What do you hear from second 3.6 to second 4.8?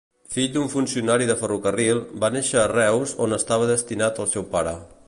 destinat el seu pare.